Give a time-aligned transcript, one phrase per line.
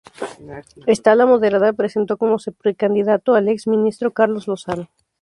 [0.87, 4.89] Esta ala moderada presentó como su precandidato al ex ministro Carlos Lozano.